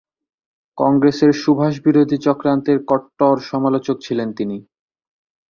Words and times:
কংগ্রেসের 0.77 1.31
সুভাষ-বিরোধী 1.41 2.17
চক্রান্তের 2.17 2.77
কট্টর 2.87 3.35
সমালোচক 3.49 3.97
ছিলেন 4.01 4.29
তিনি। 4.33 4.57